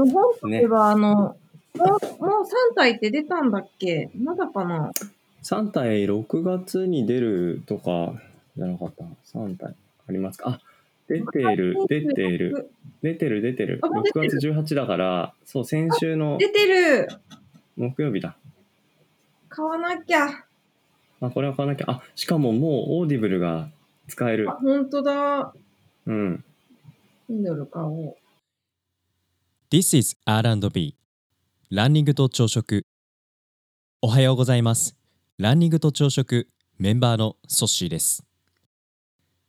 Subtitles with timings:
[0.00, 1.36] 本体は、あの、も
[1.74, 1.98] う、もう
[2.72, 4.10] 3体って出たんだっけ？
[4.16, 4.92] まだかな
[5.42, 8.14] ？3体6月に出るとか
[8.56, 9.04] じゃなかった
[9.38, 9.74] ？3体
[10.08, 10.50] ありますか？
[10.50, 10.60] あ
[11.08, 12.70] 出てる出てる。
[13.02, 13.42] 出てる。
[13.42, 14.20] 出てるあ出てる。
[14.22, 17.08] 6月18だからそう先週の出てる。
[17.76, 18.36] 木曜日だ。
[19.48, 20.28] 買わなきゃ。
[21.20, 21.90] あこれは買わなきゃ。
[21.90, 23.68] あしかももう Audible が
[24.08, 24.50] 使える。
[24.50, 25.52] あ、本当だ。
[26.06, 26.44] うん。
[27.28, 28.16] インドル買おう。
[29.70, 30.94] This is R&B
[31.70, 32.86] ランニングと朝食。
[34.02, 34.94] おはようございます。
[35.38, 38.24] ランニングと朝食メンバーのソッシーです。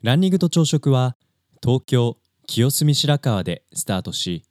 [0.02, 1.18] ランニングと朝食は
[1.62, 4.46] 東京清澄白河でスタートし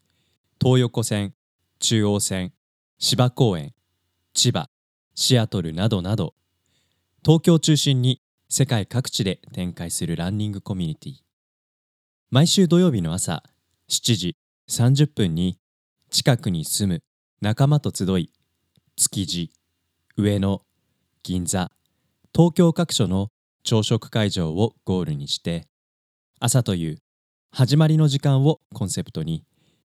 [0.63, 1.33] 東横線
[1.81, 2.53] 中央線
[2.99, 3.73] 芝公園
[4.35, 4.69] 千葉
[5.15, 6.35] シアトルなどなど
[7.25, 11.15] 東京中心に世界各地で展開するランニングコミュニティ。
[12.31, 13.43] 毎週土曜日の朝
[13.89, 14.37] 7時
[14.71, 15.59] 30分に
[16.11, 17.03] 近くに住む
[17.43, 18.31] 仲間と集い
[18.97, 19.53] 築地
[20.17, 20.63] 上野
[21.23, 21.71] 銀座
[22.35, 23.29] 東京各所の
[23.63, 25.69] 朝食会場をゴールにして
[26.41, 26.99] 朝という
[27.53, 29.45] 始まりの時間をコンセプトに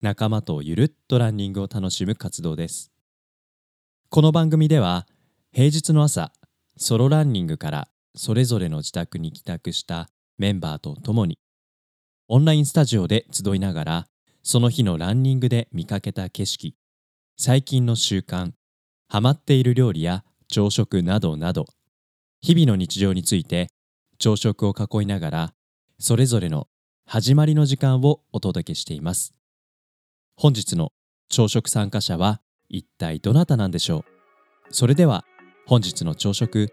[0.03, 2.91] 仲間とゆるっとランニングを楽しむ活動です。
[4.09, 5.07] この番組では
[5.53, 6.33] 平日の朝
[6.77, 10.09] ソロランニングからそれぞれの自宅に帰宅した
[10.39, 11.39] メンバーと共に
[12.29, 14.07] オンラインスタジオで集いながら
[14.43, 16.75] その日のランニングで見かけた景色。
[17.37, 18.53] 最近の習慣
[19.09, 21.67] ハマっている料理や朝食などなど。
[22.43, 23.69] 日々の日常について
[24.19, 25.55] 朝食を囲いながら
[25.99, 26.69] それぞれの
[27.07, 29.35] 始まりの時間をお届けしています。
[30.37, 30.93] 本日の
[31.29, 34.05] 朝食参加者は一体どなたなんでしょ
[34.71, 34.75] う？
[34.75, 35.25] それでは
[35.67, 36.69] 本日の朝食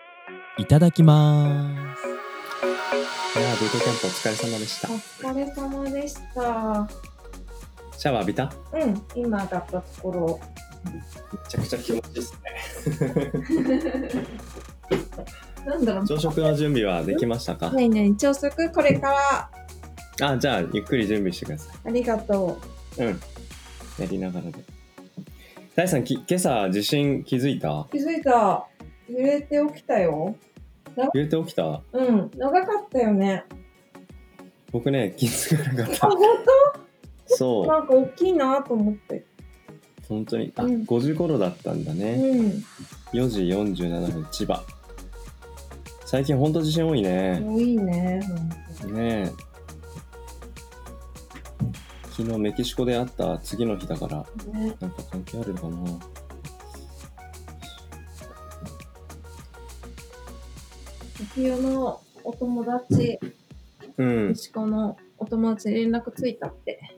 [0.57, 2.07] いただきます。
[3.39, 4.89] いやーデートキャンプお疲れ様でした。
[4.89, 7.16] お疲れ様でした。
[7.98, 8.53] シャワー浴びた？
[8.73, 10.40] うん、今だったところ。
[10.86, 12.34] めちゃくちゃ気持ちいいです
[13.12, 13.31] ね
[15.66, 16.07] なんだろう。
[16.07, 17.72] 朝食の準備はできましたか？
[17.72, 19.50] ねえねえ、朝食これか
[20.19, 20.30] ら。
[20.30, 22.59] あじゃあゆっくり準備してくださありがと
[22.97, 23.02] う。
[23.02, 23.19] いうん
[24.00, 24.63] やりながらで
[25.75, 27.88] 大さんき今朝地震気づいた？
[27.91, 28.66] 気づいた。
[29.09, 30.36] 揺れて起きたよ。
[30.96, 31.81] 揺れて起きた？
[31.94, 33.44] うん、長かったよね。
[34.72, 36.19] 僕ね気づかなかっあ、た本
[37.27, 39.25] そう当なんか大きいなと思って。
[40.07, 42.13] 本当にあ、うん5時頃だったんだね、
[43.13, 43.19] うん。
[43.19, 44.63] 4時47分千葉
[46.05, 48.21] 最近ほんと地震多いね多いね。
[48.85, 49.31] ねえ
[52.17, 54.73] 昨日メキシコで会った次の日だからね。
[54.79, 55.99] なんか関係あるのかな
[61.31, 63.19] 秋代のお友達、
[63.97, 66.97] うん息子のお友達に連絡ついたって。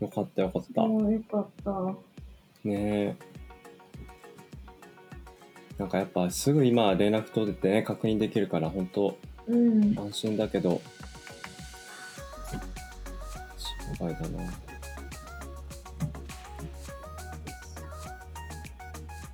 [0.00, 0.82] よかったよかった。
[0.82, 1.94] ねもうよかった。
[2.64, 3.16] え。
[5.78, 9.16] なんかやっぱすぐ今連絡取れてね確認できるから本当
[9.46, 9.98] うん。
[9.98, 10.80] 安心だけど。
[13.96, 14.52] 心配だな。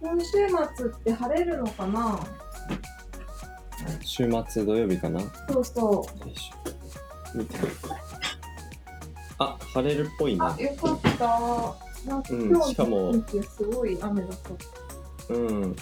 [0.00, 0.26] 今週
[0.76, 2.20] 末って晴れるのかな？
[4.02, 5.20] 週末土曜日かな？
[5.20, 7.38] よそうそいしょ。
[7.38, 7.56] 見て
[9.38, 10.54] あ晴れるっぽいなう。
[10.58, 12.08] あ、よかった。
[12.08, 14.30] なんかうん今日しかもの天気すごい雨だっ
[15.28, 15.34] た。
[15.34, 15.76] うん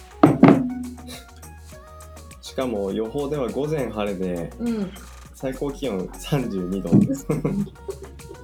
[2.40, 4.90] しかも予報では午前晴れでうん。
[5.34, 6.94] 最高気温32度う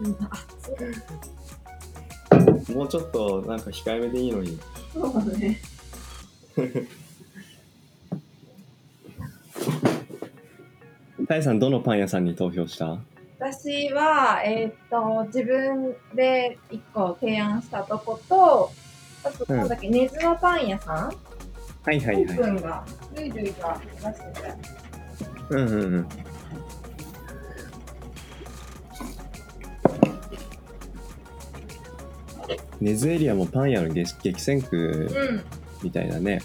[0.09, 0.31] んあ
[2.75, 4.59] もうちょっとなんか控えめでいいのに
[4.93, 5.61] そうだね。
[11.29, 12.99] タイさんどのパン屋さんに投票した？
[13.39, 18.73] 私は、えーっと、自分で一個提案したとこと、
[19.23, 21.13] あと、なんだっけ、根津のパン屋さんは
[21.93, 22.85] いはオープンが、
[23.15, 24.57] ルイルイが出してた。
[25.51, 26.09] うんうんうん
[32.81, 35.45] 根津エリアもパン屋の激激戦区うん。
[35.83, 36.41] みたいだね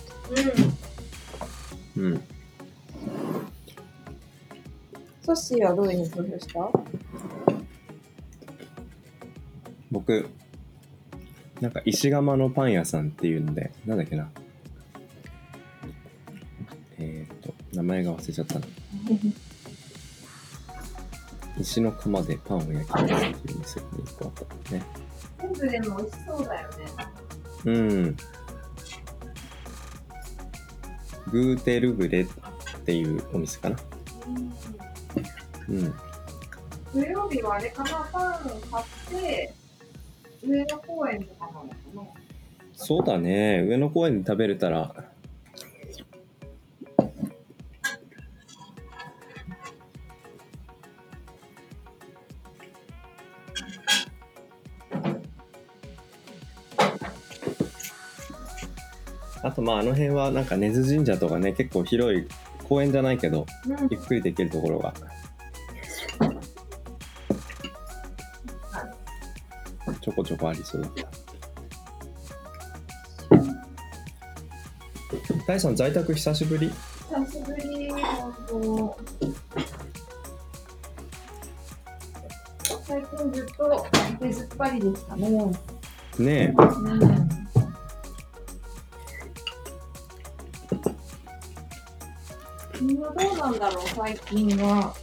[1.98, 2.04] うん。
[2.04, 2.24] うん
[5.24, 6.70] ソッシーはどういうに投票した？
[9.90, 10.28] 僕
[11.62, 14.30] なんか石窯のパン屋さんっていうのでなんだっけな。
[16.98, 18.66] えっ、と名前が忘れちゃったな。
[21.58, 24.34] 石の窯でパンを焼きますっていう店に1個あっ
[24.66, 24.84] たね。
[25.40, 26.76] 全部でも美味しそうだよね。
[27.66, 28.18] うん。
[31.32, 32.28] グーテルブレっ
[32.86, 33.78] ていうお店かな。
[34.28, 34.52] うん
[36.94, 39.54] 土曜日はあれかな、パン買って、
[40.46, 42.24] 上野公園とかなのかな
[42.76, 43.64] そうだね。
[43.68, 44.94] 上野公園で食べれたら。
[59.44, 62.26] あとまああの辺はなんか根津神社とかね結構広い
[62.64, 64.94] 公園じゃないけどうんゆっくりできるところが
[70.54, 71.08] ありそうだった。
[75.48, 76.72] 大さん在宅久しぶり？
[77.10, 78.98] 久しぶり、本当。
[82.86, 83.88] 最近ずっと
[84.20, 85.30] 出ずっぱりでしたね。
[86.20, 87.00] ねうん。
[92.82, 94.94] みんなどうなんだろう、最近は。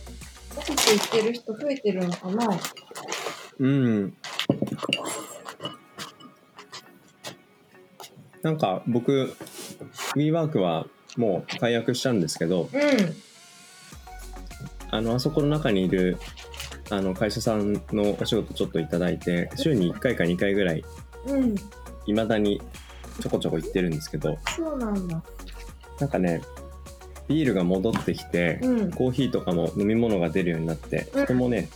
[0.56, 2.54] オフィス行ってる人増えてるのかな？
[2.54, 2.58] え
[3.60, 4.14] うん
[8.42, 9.34] なんか僕
[10.14, 12.68] WeWork はもう解約したんですけどう
[14.90, 16.18] あのあそこの中にいる
[16.90, 20.84] あの会社さんのお仕事ちょっといただいて週に1回か2回ぐらい
[21.26, 21.30] ん。
[21.30, 21.54] うん。
[22.06, 22.60] いまだに
[23.20, 25.22] ちょこちょこ行ってるんですけどそうなんだ。
[26.00, 26.40] なんかね
[27.28, 28.90] ビールが戻ってきて、うん。
[28.90, 31.68] コーヒーとかも飲み物が出るようになってうん人もね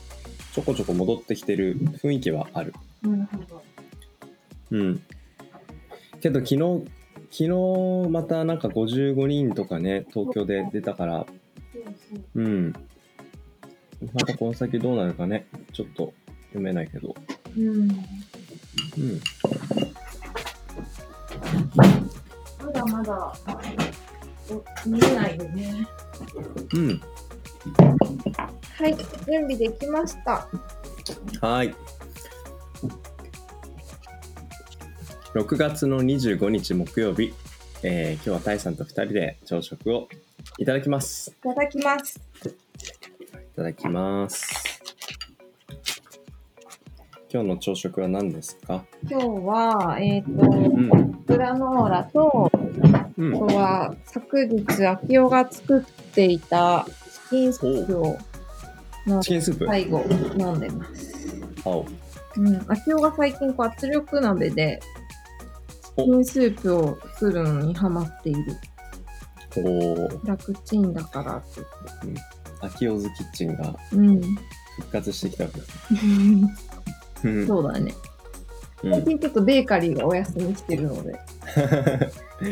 [0.52, 3.62] ちょこちょこ戻ってきてる雰囲気はあるなるほど。
[4.72, 5.02] うん
[6.24, 6.86] けど昨日
[7.30, 11.26] 昨日またなんか55人とかね東京で出たから。
[11.74, 12.72] そうん。
[14.14, 15.46] またこの先どうなるかね。
[15.74, 16.14] ちょっと
[16.48, 17.14] 読めないけど。
[17.58, 17.68] うん。
[17.68, 17.90] うん
[22.64, 23.32] まだまだ、
[24.50, 25.86] お見えないよね。
[26.74, 27.00] うん。
[28.78, 30.32] はい、準備できました。
[30.32, 31.74] はーい
[35.34, 37.32] 6月の25日木曜日、
[37.82, 40.08] えー今日はタイさんと2人で朝食を
[40.58, 42.20] いただきますいただきます。
[42.44, 44.81] いただきます。
[47.32, 48.84] 今日の朝食は何ですか？
[49.10, 51.25] 今日は、えっ、と、うん。
[51.26, 52.50] グラノーラと、
[53.19, 53.46] うんあと。
[53.46, 55.82] は昨日、秋代が作っ
[56.14, 56.86] ていた
[57.31, 58.16] チキンスープを、
[59.06, 60.04] のチキンスープ、最後
[60.38, 61.34] 飲んでます。
[61.64, 61.84] 青。
[62.36, 64.81] うん、秋代が最近こう圧力鍋で
[66.02, 68.41] ンスープを作るのにハマっている。
[69.56, 70.26] おー。
[70.26, 71.61] 楽ちんだからって
[72.05, 72.20] 言って。
[72.61, 74.20] 秋オズキッチンがうん。
[74.76, 75.70] 復活してきたわけです
[76.06, 76.55] ね。
[77.25, 77.94] うんそうだね。
[78.82, 78.93] うん。
[78.93, 81.14] 最近ちょっとベーカリーがお休みしてるので。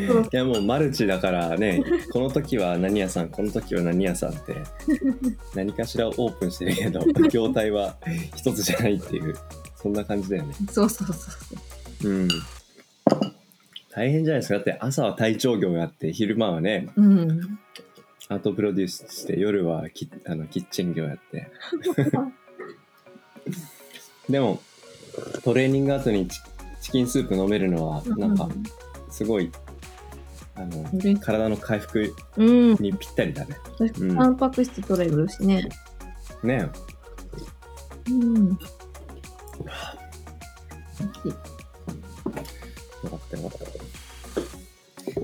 [0.07, 4.55] そ ういやもうマルチだからね、この時は何屋さん、この時は何屋さんって、
[5.53, 7.97] 何かしらオープンしてるけど、業態は
[8.35, 9.35] 一つじゃないっていう、
[9.75, 10.55] そんな感じだよね。
[10.71, 12.09] そうそうそうそう。
[12.09, 12.29] うん。
[13.95, 14.55] 大変じゃないですか。
[14.55, 17.59] だって朝は体調業やって、昼間はね、うん。
[18.29, 21.51] アートプロデュースして夜はキあのキッチン業やって
[24.29, 24.61] でも
[25.43, 26.39] トレーニング後にチ
[26.81, 28.49] チキンスープ飲めるのはなんか
[29.09, 29.51] すごい、
[30.55, 32.73] あの嬉しい体の回復うん。
[32.75, 35.69] にぴったりだねうんタンパク質取れるしね。
[36.43, 36.69] ね
[38.09, 38.49] うん。
[38.49, 38.57] よ
[43.09, 43.82] かったよかった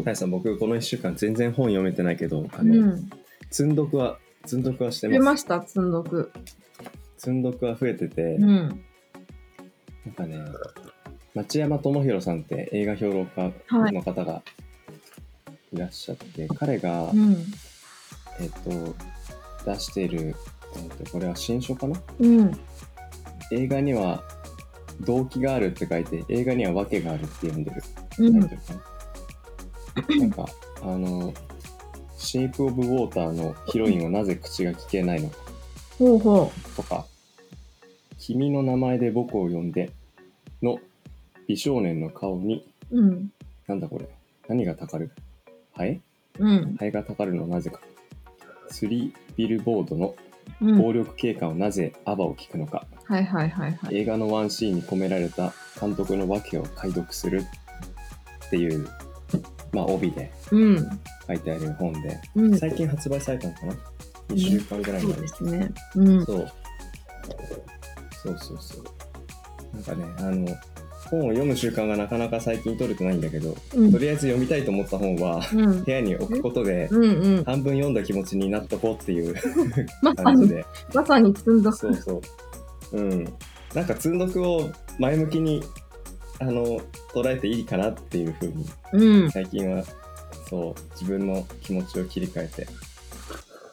[0.03, 3.09] タイさん僕この1週間全然本読めてないけどあうの、ん。
[3.51, 6.31] 積んどくは積んどくはして出まますした、積んどく。
[7.17, 8.45] 積んどくは増えてて、うん。
[8.45, 10.39] なんかね、
[11.35, 13.53] 町山智博さんって映画評論家
[13.91, 14.41] の方が
[15.73, 17.35] いらっしゃって、彼が、うん。
[18.39, 18.95] えっと、
[19.65, 20.35] 出している、
[20.77, 22.01] えっと、これは新書かな？
[22.19, 22.51] うん。
[23.51, 24.23] 映画には
[25.01, 27.81] 動機があるって書いて、映画には訳があるって読んでる
[28.15, 28.37] タうん。
[28.37, 28.81] イトルかな。
[30.07, 30.45] なんか、
[30.81, 31.33] あの、
[32.17, 35.37] シェイプ・オブ・ウォーターのヒロインはなぜ口が聞けないのか
[35.97, 37.05] ほうほとか、
[38.17, 39.91] 君の名前で僕を呼んで
[40.61, 40.77] の
[41.47, 42.99] 美少年の顔にう。
[42.99, 43.31] うん。
[43.67, 44.07] なんだこれ
[44.47, 45.11] 何がたかる？
[45.73, 46.01] ハエ？
[46.37, 46.75] うん。
[46.77, 47.79] ハエがたかるのはなぜか。
[48.69, 50.15] スリービルボードの
[50.61, 50.77] うん。
[50.77, 53.97] 暴力警官はなぜアバを聞くのか、はいはいはいはい。
[53.97, 57.43] 映画のワンシーンに込められた監督の訳を解読する
[58.45, 58.87] っていう、
[59.71, 60.89] まあ、帯でうん。
[61.27, 62.57] 書いてある本で、うん。
[62.57, 63.73] 最近発売されたのかな
[64.29, 65.71] ?2 週間ぐらいそう前ですね。
[65.95, 66.25] うん。
[66.25, 66.47] そう。
[68.23, 69.75] そうそうそう。
[69.75, 70.47] なんかね、あの、
[71.09, 73.97] 本を読む習慣がなかなか最近取れてないんだけど、うんと。
[73.97, 75.83] りあえず読みたいと思った本は、うん。
[75.83, 77.43] 部屋に置くことで、うんうん。
[77.43, 79.35] 半分読んだ気持ちになっとこうっていう
[80.01, 80.65] まさに、感じで。
[80.93, 81.77] まさに積んどく。
[81.77, 82.21] そうそ
[82.93, 82.97] う。
[82.97, 83.33] うん。
[83.73, 85.63] なんか積んどくを前向きに
[86.39, 86.79] あの
[87.13, 89.31] 捉えていいかなっていうふうにうん。
[89.31, 89.83] 最近は
[90.49, 92.67] そう自分の気持ちを切り替えて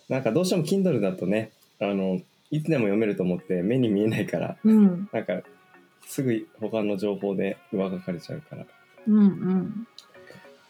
[0.08, 2.20] なんかどうしても Kindle だとねあの
[2.50, 5.08] いつでも読めると思って目に見えないからうん。
[5.12, 5.40] なんか
[6.06, 8.66] すぐ他の情報で上書かれちゃうから
[9.06, 9.16] うん。
[9.16, 9.86] うん。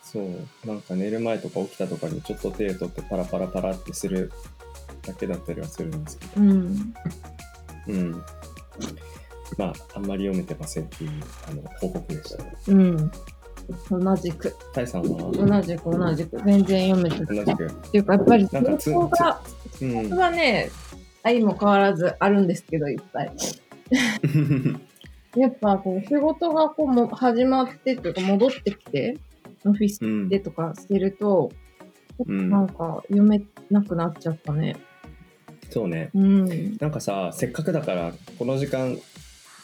[0.03, 4.31] そうなんか寝る前とか起きたとかにちょっと手を取ってパラパラパラってする
[5.05, 6.95] だけだったりはするんですけどうん。
[7.89, 8.23] うん
[9.59, 11.11] まああんまり読めてませんっていう
[11.49, 13.11] あの報告でしたうん。
[13.91, 14.55] 同じく。
[14.73, 15.31] タイさんは？
[15.33, 16.41] 同じく同じく。
[16.45, 17.45] 全然読めてる。
[17.45, 19.41] 同じくっていうか、やっぱり、なんかつ情報が、
[19.83, 20.71] うんはね、
[21.25, 23.33] 相も変わらずあるんですけど、いっぱい。
[25.37, 29.19] やっぱ、こう、仕事がこうも始まってというか、戻ってきて、
[29.65, 31.51] オフィスうんでとかしてると、
[32.25, 34.77] うんなんか、読めなくなっちゃったね。
[35.71, 36.77] そうねうん。
[36.79, 38.97] なんかさせっかくだからこの時間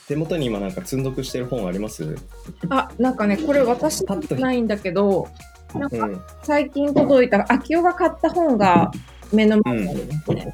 [0.08, 2.16] 手元に今なんか積んどくしてる本あります？
[2.68, 5.28] あ、なんかね、これ私ないんだけど、
[5.74, 8.90] なんかうん最近届いた、秋代が買った本が
[9.32, 10.52] 目の前にありますね。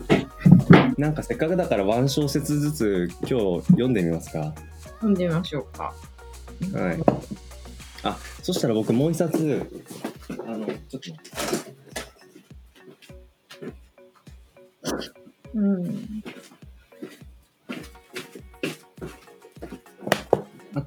[0.97, 4.55] なんかせっかくだからワン小節ずつ今日読んでみますか？
[4.85, 5.95] 読んでみましょうか。
[6.73, 6.99] はい
[8.05, 9.67] あそしたら僕もう一冊
[10.47, 11.11] あのちょっと
[15.55, 16.18] うん。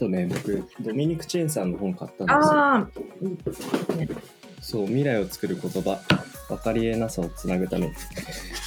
[0.02, 4.08] とね僕ドミニク・チェーンさんの本買ったんですよああ、ね。
[4.60, 6.00] そう未来を作る言葉
[6.50, 7.94] 分かりえなさをつなぐために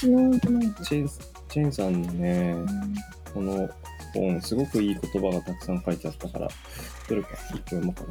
[0.04, 1.08] うんチェーン
[1.48, 2.54] チェーンさんのね
[3.32, 3.68] この
[4.12, 6.48] 本すごくいい言葉がたくさん書いてあったから
[7.08, 8.04] どれか一個読もうか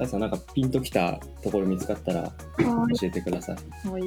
[0.00, 2.32] なさんなんかピンときたところ見つかったらは
[3.00, 3.56] 教えてください
[3.88, 3.90] い。
[3.90, 4.02] はい。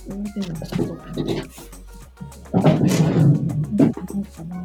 [0.00, 1.50] そうでもちょっとなん。
[4.24, 4.64] かな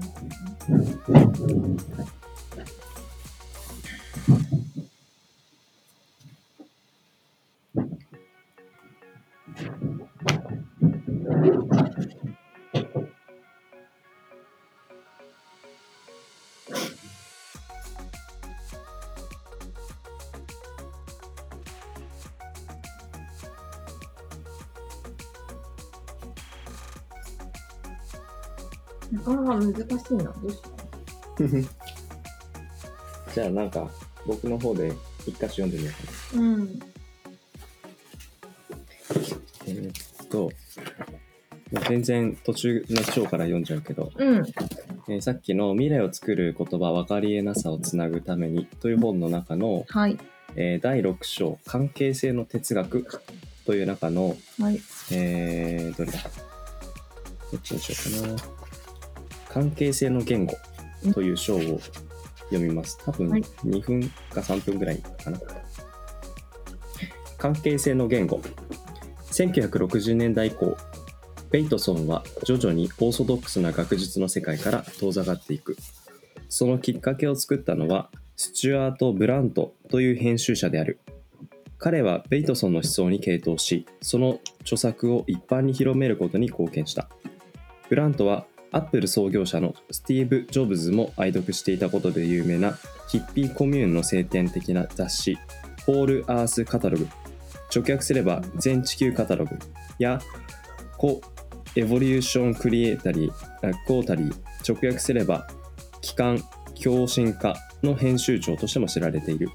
[29.74, 30.24] 難しいな。
[30.24, 31.70] どうしよ
[33.34, 33.90] じゃあなんか
[34.26, 34.94] 僕の方で
[35.28, 35.92] 一箇所読んでみよ
[36.34, 36.46] うかなう。
[36.46, 36.80] うん。
[39.68, 40.52] えーっと
[41.72, 44.44] まあ全然途中の章から読んじゃうけど、うん。
[45.08, 50.18] えーさっきの「未来を作る言葉分かりえなさをつなぐために」という本の中の、はい。
[50.56, 53.06] えー第6章「関係性の哲学」
[53.66, 54.80] という中の、はい。
[55.12, 56.20] えーどれだ？
[57.52, 58.55] どっちにしようかな
[59.56, 60.54] 関係性の言語
[61.14, 61.80] という章を
[62.50, 62.98] 読みます。
[63.06, 63.42] 多分はい。
[63.64, 65.40] 2分か3分ぐらいかな、
[67.38, 68.42] 関係性の言語。
[69.32, 70.76] 1960年代以降
[71.52, 75.78] ベイトソンは徐々にオーソドックスな学術の世界から遠ざかっていく。
[76.50, 81.00] そのきっかけを作ったのはスチュアート・ブラントという編集者である。
[81.78, 87.08] 彼はベイトソンの思想に傾倒しその著作を一般に広めることに貢献した。
[87.88, 92.78] ブラントはアップル創業者のスティーブ・ジョブズも愛読していたことで有名な
[93.08, 95.38] ヒッピーコミューンの聖典的な雑誌
[95.88, 97.08] 「ホール・アース・カタログ」
[97.74, 99.58] 直訳すれば全地球カタログ
[99.98, 100.20] や
[100.98, 101.22] コ・
[101.78, 104.34] エボリューション・クリエイタリーあコータリー
[104.68, 105.48] 直訳すれば
[106.02, 106.44] 機関
[106.84, 109.50] 共振化の編集長としても知られている。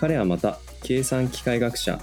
[0.00, 2.00] 彼はまた計算機械学者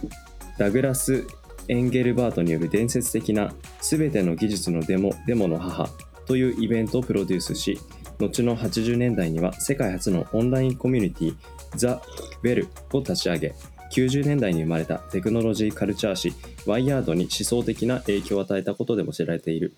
[0.60, 1.26] ダグラス・
[1.68, 3.52] エンゲルバートによる伝説的な
[3.82, 5.90] 全ての技術のデモデモの母
[6.32, 7.78] というイベントをプロデュースし
[8.18, 11.36] 後の80年代には世界初のオンラインコミュニティ
[11.76, 12.02] ザ・
[12.42, 13.54] ウェルを立ち上げ
[13.92, 16.34] 90年代に生まれたテクノロジーカルチャー誌
[16.66, 19.74] ワイヤードに思想的な影響を与えたことでも知られている。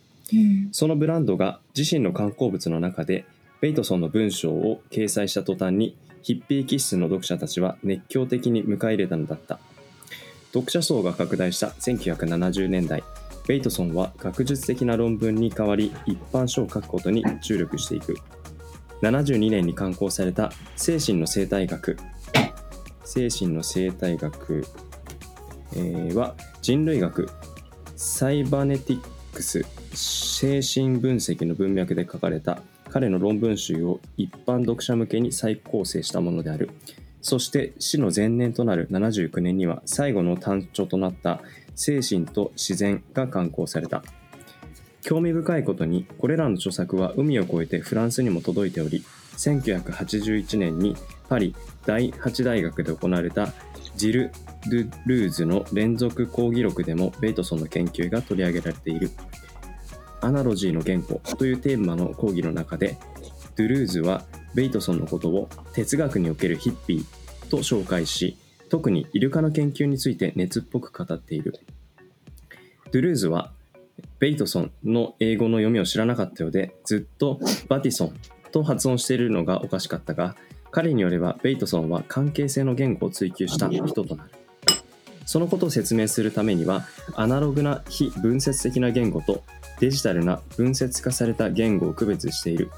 [0.72, 3.25] そのブランドが自身の観光物の中で
[3.60, 9.60] ベイトソンの文章を掲載した途端にヒッピー気質の読者たちは熱狂的に迎え入れたのだった。
[10.53, 13.03] 読者層が拡大した1970年代
[13.47, 18.15] ベイトソンは学術的な論文に代わり一般書を書くことに注力していく。
[19.01, 21.97] 72年に刊行された精神の生態学。
[23.03, 24.65] 精神の生態学、
[26.15, 27.29] は人類学。
[27.95, 29.65] サイバネティックス。
[29.93, 36.69] 精神分析の文脈で書かれた彼の論文集を一般読者向けに再構成したものである。
[37.21, 41.41] そして死の前年となる79年には最後の単著となった
[41.75, 44.03] 精神と自然が刊行された。
[45.03, 49.03] 興味深いことにこれらの著作は海を越えてフランスにも届いており
[49.38, 50.96] 1981年に
[51.27, 53.53] パリ第8大学で行われた
[53.96, 54.32] ジル・
[54.65, 59.12] ドゥ・ルーズの連続講義録でもベイトソンの研究が取り上げられている
[60.22, 62.98] アナロジーの言語というテーマの講義の中で
[63.56, 64.24] ドゥルーズは
[64.56, 68.38] ベイトソンのことを哲学におけるヒッピーと紹介し
[68.74, 71.60] 特にイルカの研究について熱っぽく語っている。
[72.92, 73.51] ドゥルーズは
[74.18, 78.15] ベイトソンの英語の読みを知らなかったようでずっとバティソン
[78.51, 80.36] と発音しているのがおかしかったが
[80.72, 84.32] 彼によればベイトソンは関係性の言語を追求した人となる。
[85.27, 89.44] そのことを説明するためにはアナログな非分節的な言語と
[89.82, 92.72] デジタルな分節化された言語を区別している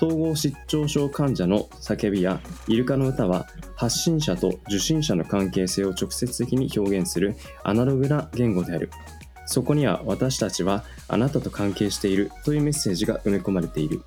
[0.00, 8.90] 統合失調症患者の叫びやイルカの歌は発信者と受信者の関係性を直接的に表現するアナログな言語である。
[9.46, 14.02] そこには私たちはあなたと関係しているというメッセージが埋め込まれている。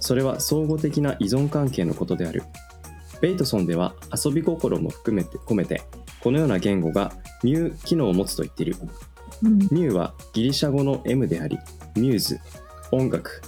[0.00, 2.42] それは相互的な依存関係のことである。
[3.20, 5.82] ベイトソンでは遊び心も含めて込めて
[6.20, 7.12] このような言語が
[7.42, 8.76] ミュー機能を持つと言っている。
[9.42, 9.58] うん。
[9.58, 11.58] ミューはギリシャ語の M であり、
[11.96, 12.40] ミューズ、
[12.90, 13.42] 音楽、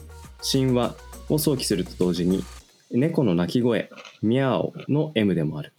[0.51, 0.95] 神話
[1.31, 2.45] を想起すると同時に、
[2.91, 3.91] 猫の鳴き声、
[4.23, 5.73] ミャオの M でもある。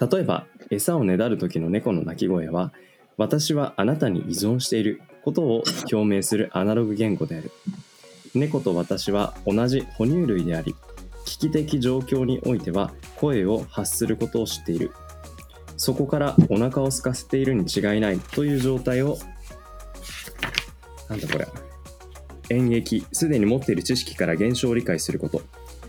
[0.00, 2.72] 例えば、餌をねだる時の猫の鳴き声は、
[3.16, 7.50] 私はあなたに依存していることを表明するアナログ言語である。
[8.34, 10.74] 猫と私は同じ哺乳類であり、
[11.26, 14.90] 危機的状況においては声を発することを知っている。
[15.76, 19.18] そこからお腹を空かせているに違いないという状態を、
[21.08, 21.46] なんだこれ、
[22.50, 25.42] 演劇、すでに持っている知識から現象を理解すること、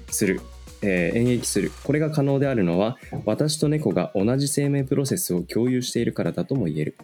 [0.10, 0.40] する、
[0.82, 1.72] えー演劇する。
[1.84, 6.98] これが可能であるのは、私と猫が同じ生命プロセスを共有しているからだとも言える。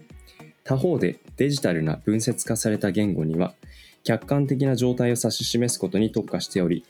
[0.64, 3.54] 他方で、デジタルな分節化された言語には、
[4.04, 6.86] 客観的な状態を指し示すことに特化しており、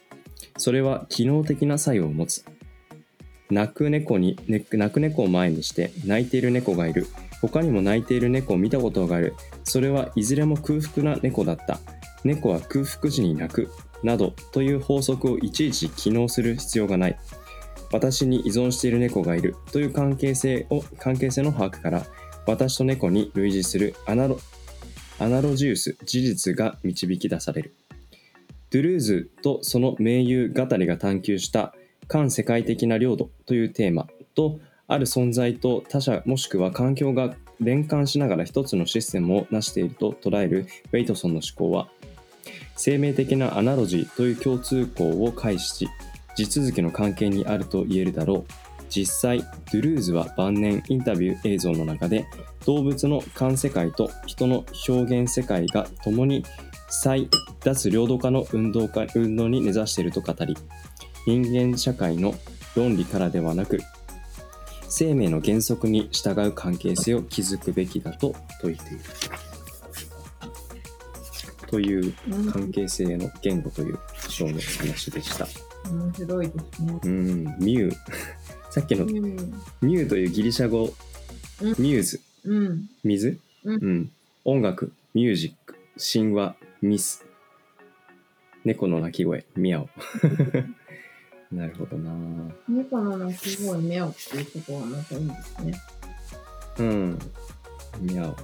[0.58, 2.45] それは機能的な作用を持つ。
[3.49, 7.08] 泣く猫に、泣く猫を前にして泣いている猫がいる。
[7.41, 9.36] 他にも泣いている猫を見たことがある。
[9.63, 11.80] それはいずれも空腹な猫だった。
[12.23, 13.69] 猫は空腹時に泣く。
[14.04, 17.17] などという法則をいちいち機能する必要がない。
[17.91, 22.06] 私に依存している猫がいるという関係性を関係性の把握から
[22.45, 24.39] 私と猫に類似するアナロ
[25.19, 27.76] アナロジウス事実が導き出される。
[28.69, 31.73] ドゥルーズとその盟友ガタリが探求した
[32.08, 41.89] 環世界的な領土というテーマとある存在と他者もしくは環境が連関しながら一つのシステムを成していると捉えるウェイトソンの思考は
[42.76, 45.88] 生命的なアナロジーという共通項を介し
[46.36, 48.67] 地続きの関係にあると言えるだろう。
[48.89, 52.26] 実際ドゥルーズは晩年インタビュー映像の中で
[52.65, 56.45] 動物の環世界と人の表現世界が共に
[56.89, 57.30] 再
[57.63, 60.56] 脱領土化の運動化運動に根ざしていると語り
[61.26, 62.34] 人間社会の
[62.76, 63.80] 論理からではなく
[64.97, 69.03] 生命の原則に従う関係性を築くべきだと説いている。
[71.67, 72.15] という
[72.51, 75.47] 関係性の言語という章の話でした。
[75.91, 76.99] 面白いですね。
[77.03, 77.95] うん、ミュー。
[78.71, 79.12] さっきのうん。
[79.81, 80.86] ミューというギリシャ語、
[81.62, 82.89] うんミューズ、うん。
[83.03, 84.12] 水、うん
[84.45, 87.23] 音楽、ミュージック、神話、ミス。
[88.65, 89.89] 猫の鳴き声、ミャオ。
[91.51, 92.12] なるほどな
[92.67, 95.81] 猫の鳴き声、目をっていうところがまたいいですね。
[96.79, 97.19] うん。
[98.01, 98.36] ミャオ。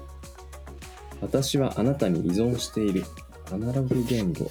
[1.22, 3.04] 私はあなたに依存している。
[3.52, 4.50] アナログ言語、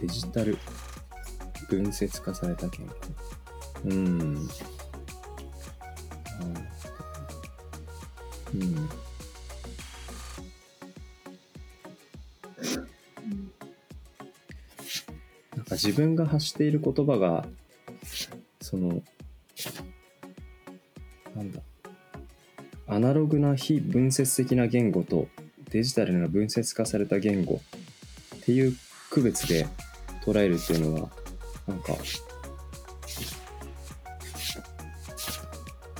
[0.00, 0.58] デジタル、
[1.68, 2.92] 分節化された言語。
[3.84, 4.48] うん。
[8.54, 8.74] うん。
[15.56, 17.67] なんか自分が発している言葉が、そ
[18.78, 19.02] の、
[21.36, 21.60] なんだ、
[22.86, 25.28] アナログな非分節的な言語と
[25.70, 27.60] デジタルな分節化された言語
[28.36, 28.74] っていう
[29.10, 29.66] 区別で
[30.24, 31.10] 捉えるっていうのは、
[31.66, 31.94] なんか、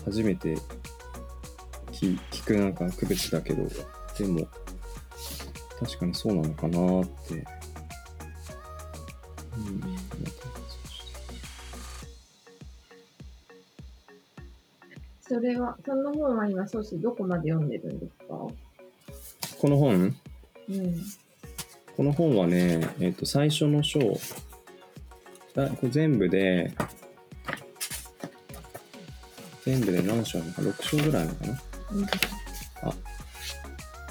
[0.05, 0.57] 初めて
[1.93, 3.69] 聞聞くなんか区別だけど、
[4.19, 4.49] でも、
[5.79, 7.58] 確かにそうなのかなって。
[16.19, 18.35] 本は今、ソーシどこまで読んでるんですか？
[19.61, 19.95] この本？
[19.95, 20.97] うん。
[21.97, 23.99] この本はね、えっ、と、最初の章、
[25.55, 26.73] だこれ全部で、
[29.65, 31.59] 全部で何章あるのか ?6 章ぐらいあるのかな？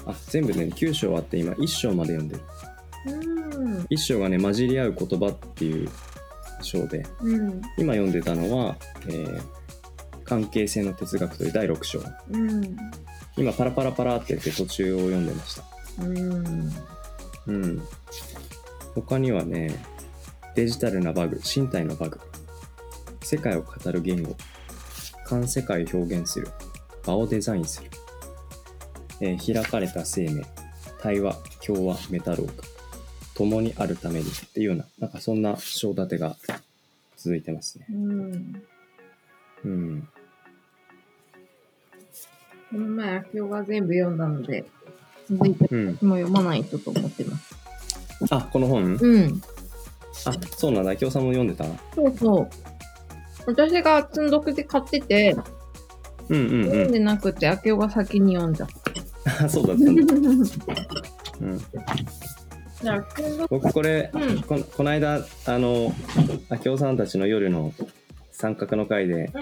[0.06, 2.42] あ、全部で、ね、9章あって今1章まで読んでる。
[3.56, 3.78] うん。
[3.84, 5.88] 1章がね、混じり合う言葉っていう
[6.62, 7.62] 章で、うん。
[7.78, 9.57] 今読んでたのは、えー
[10.28, 12.00] 関係性の哲学という第6章。
[12.30, 12.76] うん。
[13.38, 15.62] 今パラパラパラって言って途中を読んでました。
[16.04, 16.72] うん。
[17.46, 17.82] うん。
[18.94, 19.74] 他にはね、
[20.54, 22.20] デジタルなバグ、身体のバグ、
[23.22, 24.36] 世界を語る言語、
[25.24, 26.48] 観世界を表現する、
[27.06, 27.90] 場をデザインする、
[29.20, 30.44] えー開かれた生命、
[31.00, 32.52] 対話、共和、メタローグ、
[33.34, 36.36] 共にあるためにっていうような、なんかそんな章立てが
[37.16, 37.86] 続いてますね。
[37.90, 38.62] うん。
[39.64, 40.08] うん。
[42.70, 44.64] この前、秋夫が全部読んだので、
[45.30, 45.86] 続いてうん。
[45.86, 47.54] もう読まないとと思ってます。
[48.30, 48.96] あ、この本？
[48.96, 49.42] うん。
[50.26, 50.96] あ、そうなんだ。
[50.96, 51.64] 京さんも読んでた？
[51.94, 52.48] そうそう。
[53.46, 55.36] 私が積んどくで買ってて、
[56.28, 56.64] うんうんうん。
[56.64, 58.68] 読んでなくて、秋夫が先に読んじゃっ
[59.24, 59.44] た。
[59.44, 60.02] あ、そうだったんだ。
[61.40, 61.60] うん。
[63.50, 65.14] 僕これ、うんここの間
[65.46, 65.92] あの
[66.64, 67.72] 明夫さんたちの夜の
[68.40, 69.32] 三角の会で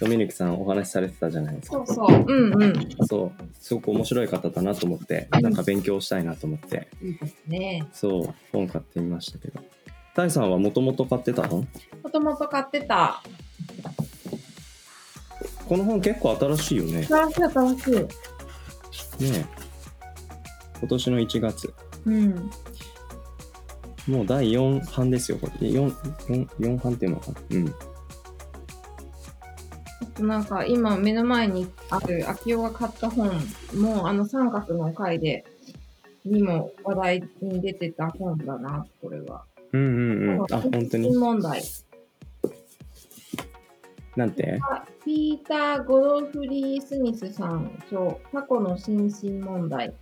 [0.00, 1.82] ミさんお話しされてたじゃないですか。
[1.84, 2.24] そうそう。
[2.24, 2.88] うんうん。
[3.04, 3.44] そう。
[3.58, 6.86] すごく面白い方だなと思ってなんか勉強したいなと思って。
[7.02, 7.88] いいですね。
[7.92, 8.34] そう。
[8.52, 9.60] 本買ってみましたけど。
[10.14, 11.66] タイさんはもともと買ってた本？
[12.00, 13.24] もともと買ってた。
[15.68, 16.92] この本結構新しいよね。
[16.92, 17.96] ね新しい新しい。
[19.36, 19.44] え。
[20.78, 21.74] 今年の1月。
[22.06, 22.50] うん。
[24.06, 25.68] もう第4版ですよこれ。
[25.70, 27.40] 4, 4, 4版っていうのかな？
[27.50, 27.68] うん。
[27.68, 27.72] あ
[30.18, 33.30] となんか今目の前にある秋夫が買った本
[33.74, 35.44] もあの三角の回で
[36.24, 39.44] にも話題に出てた本だな、これは。
[39.72, 41.62] うんうんうんあ本当に問題。
[44.16, 44.58] なんて？
[45.04, 49.94] ピーター・ゴドフリー・スミスさん著、過去の心身問題。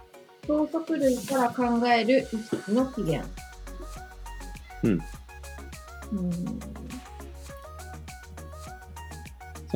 [0.43, 3.29] 草食類から考える意識の起源。
[4.85, 4.93] うん。
[4.93, 5.01] うん。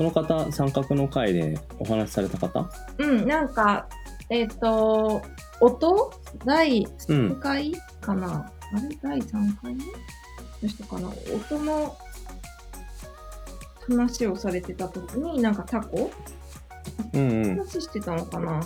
[0.00, 2.70] その方三角の会でお話しされた方？
[2.96, 3.86] うん、なんか、
[4.30, 5.20] えっ、と、
[5.60, 6.14] 音？
[6.46, 8.96] 第うん3回かな、あれ？
[9.02, 9.74] 第3回？
[9.74, 9.82] 目
[10.62, 11.08] の人かな？
[11.08, 11.94] 音の
[13.90, 16.10] 話をされてた時に、なんかタコ？
[17.12, 17.56] うんうん。
[17.58, 18.62] 話してたのかな？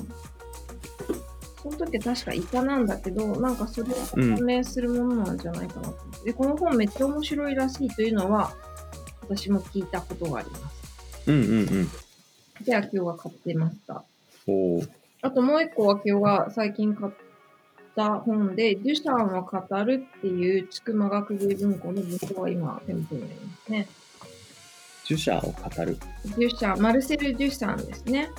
[1.65, 5.91] その時確かイカなんだけど、なんかそれを説明するものなんじゃないかなと。
[5.91, 8.53] 思って、で、この本めっちゃ面白いらしいというのは、
[9.23, 10.74] 私も聞いたことがあります。
[11.27, 11.89] うんうんうん
[12.65, 14.05] で、秋夫が買ってました。
[14.47, 14.89] おー
[15.23, 17.13] あともう一個、秋夫が最近買っ
[17.97, 23.89] た本で、デュシャンを語るっていう筑馬学芸文庫の文庫が今、手元にありますね。
[25.05, 25.99] 著者を語る？
[26.39, 28.31] デュシャン、マルセル・デュシャンですね。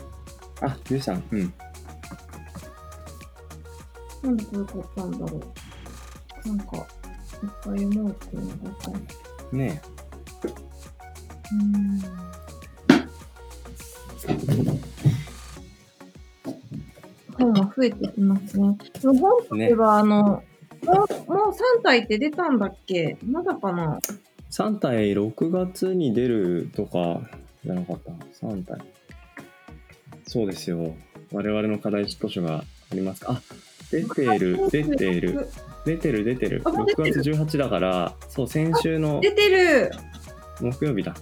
[0.62, 1.54] あジュさんうん
[4.24, 5.41] なんでこれ買ったんだろ
[6.45, 6.48] う。
[6.48, 6.84] なんか、いっ
[7.41, 8.93] ぱい読もうっていうのがあっ
[9.52, 9.82] たね
[10.45, 12.02] うーん
[17.38, 18.77] 本は増えてきますね。
[19.01, 20.43] でも本といえば、あの、も
[20.83, 21.05] う、もう
[21.79, 23.17] 3体って出たんだっけ？
[23.25, 23.99] まだかな
[24.51, 27.21] ？3体6月に出るとか
[27.63, 28.11] じゃなかった
[28.45, 28.79] ？3体。
[30.27, 30.95] そうですよ。
[31.31, 33.33] 我々の課題図書がありますか？
[33.33, 33.41] あ
[33.91, 35.47] 出てる出てる。
[35.85, 36.61] 出てる出てる。
[36.65, 39.91] あ出て6る月18だからそう先週の出てる。
[40.61, 41.13] 木曜日だ。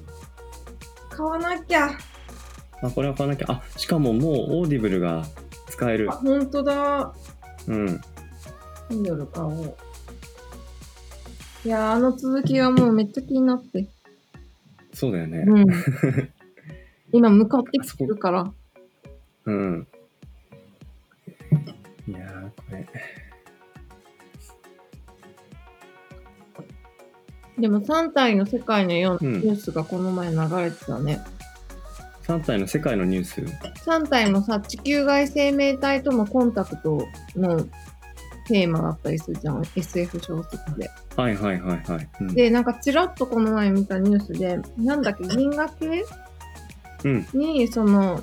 [1.09, 1.89] 買わなきゃ。
[2.83, 5.23] あこれは買わなきゃあしかももう Audible が
[5.69, 7.13] 使えるあ、ほんとだ。
[7.67, 8.01] うん
[8.89, 9.75] Kindle 買おう。
[11.65, 13.87] いやー、あの続きがもうめっちゃ気になって。
[14.93, 15.65] そうだよねうん。
[17.13, 18.53] 今向かってきてるから。
[19.45, 19.87] うん
[22.07, 22.87] いやーこれ
[27.57, 31.19] でも3体の世界のよううんなニュースがこの前流れてたね。
[32.23, 37.05] 3体の世界のニュース3体もさ、地球外生命体とのコンタクト
[37.35, 37.65] の
[38.47, 39.61] テーマだったりするじゃん。
[39.75, 40.89] SF 小説で。
[41.15, 46.05] はいはいはいはい、うん、で、なんかちらっとこの前見たニュースで、なんだっけ、銀河系？
[47.05, 47.27] うん。
[47.33, 48.21] に、その、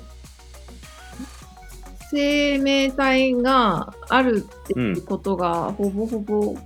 [2.11, 6.57] 生命体があるっていうことが、ほぼほぼ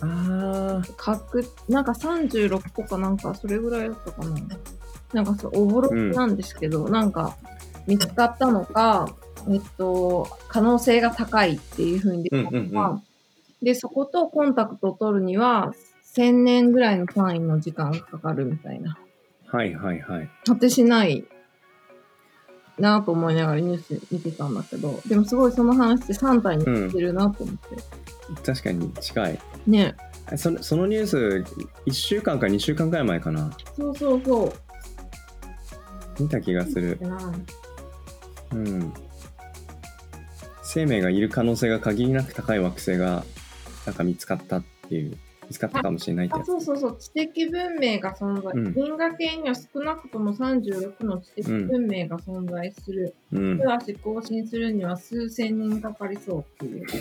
[0.00, 4.36] あ確、なんか36とかなんかそれぐらいだったかな。
[5.12, 7.36] なんかそう、おぼろげなんですけど、なんか
[7.86, 9.14] 見つかったのか、
[9.50, 13.02] えっと、可能性が高いっていうふうに出たのか、うんうんう
[13.62, 15.74] で、そことコンタクトを取るには、
[16.14, 18.98] 1000年ぐらいの単位の時間がかかるみたいな。
[19.46, 20.30] はいはいはい。
[20.46, 21.24] 果てしない
[22.78, 27.76] なと思いながらニュース見てたんだけど、でもすごいその話って3体に似てるなと思って。
[28.44, 29.38] 確かに近い。
[29.66, 29.96] ね。
[30.36, 31.44] そのそのニュース、
[31.86, 33.50] 1週間か2週間くらい前かな。
[33.76, 34.52] そうそうそう。
[36.18, 36.98] 見た気がする。
[38.52, 38.92] うん。
[40.62, 43.24] 生命がいる可能性が限りなく高い惑星が、
[43.86, 45.16] なんか見つかったっていう、
[45.48, 46.46] 見つかったかもしれないってあやつ。
[46.48, 48.52] そうそうそう、知的文明が存在。
[48.52, 53.14] うん銀河系には少なくとも36の知的文明が存在する。
[53.32, 53.66] うん手。
[53.66, 56.86] 足更新するには数千人かかりそうっていう。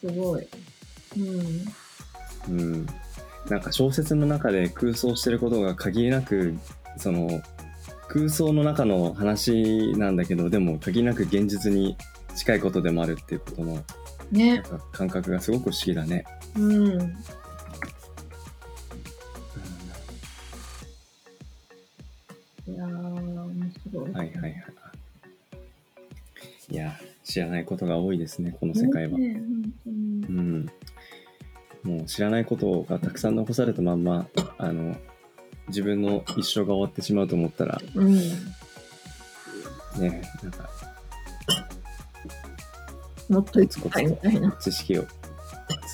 [0.00, 0.46] すごい。
[1.18, 2.56] うん。
[2.56, 2.86] うん。
[3.48, 6.54] なんか小説の中で空想してることが限りなく、
[6.96, 7.42] その、
[8.08, 11.96] 空想の中の話なんだけど、でも限りなく現実に
[12.36, 13.84] 近いことでもあるっていうことの
[14.30, 14.62] ね。
[14.62, 16.24] か感覚がすごく不思議だね。
[16.56, 17.16] うん。
[22.66, 24.12] いやー、面白い。
[24.12, 24.54] はいはいはい。
[26.70, 29.18] いや、知らないことが多いですね、この世界は。
[29.18, 29.42] ね
[29.86, 30.66] うん。
[31.82, 34.26] もう知らないことがたくさん残されたまんま、
[34.58, 34.96] あの、
[35.68, 38.14] 自分の一生が終わってしまうと思ったら、うん。
[38.14, 38.22] ね、
[40.42, 40.70] なんか
[43.28, 44.52] もっといみたいな。
[44.60, 45.06] 知識を。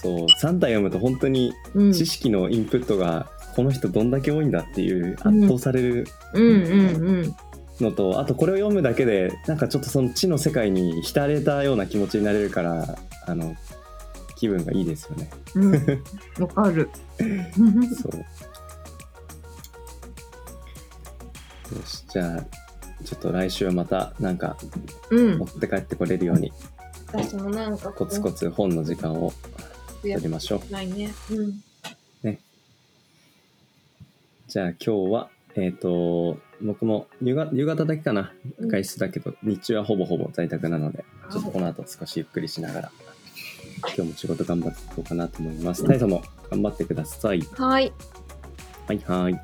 [0.02, 1.92] そう、3体読むと本当にうん。
[1.92, 6.06] 知識のインプットが、この人どんだけ多いんだっていう圧倒される。
[7.80, 13.54] のと、あとこれを読むだけでなんかちょっとその知の世界に浸れたような気持ちになれるからあの
[14.36, 15.72] 気分がいいですよねうん。
[16.42, 16.88] わかる。
[18.00, 18.18] そう
[21.76, 22.46] よしじゃあ
[23.04, 24.56] ちょっと来週はまたなんか
[25.10, 25.44] うん持。
[25.44, 26.52] って帰ってこれるように
[27.08, 29.32] 私もなんかコツコツ本の時間を
[30.02, 31.12] 取りましょうないね。
[31.30, 31.62] うん。
[34.48, 42.92] じゃあ今日はえっ、と僕も夕が夕方だけかなうん外出だけど、日中はほぼほぼ在宅なのでちょっとこの後少しゆっくりしながら
[43.80, 45.84] 今日も仕事頑張っていこうかなと思います。
[45.84, 47.40] タイさんも頑張ってください。
[47.56, 47.92] はい。
[48.86, 49.40] はいはい。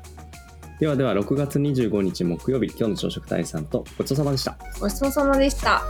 [0.79, 4.57] ではでは6月25日木曜日今日の朝食タイさんとごちそうさまでした。
[4.79, 5.81] ごちそうさまでした。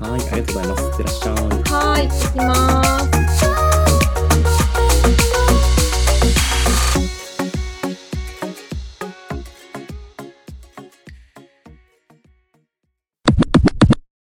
[0.00, 0.82] はいありがとうございます。
[0.82, 1.34] いってらっしゃい。
[1.34, 2.08] はい。
[2.08, 2.84] 行きま
[3.38, 3.51] す。